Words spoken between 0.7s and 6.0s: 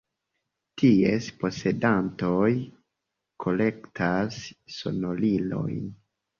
Ties posedantoj kolektas sonorilojn.